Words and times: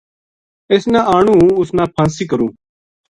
اس 0.73 0.83
ناآنوں 0.93 1.35
ہوں 1.39 1.51
اُس 1.59 1.69
نا 1.77 1.83
پھانسی 1.95 2.25
کروں 2.29 2.51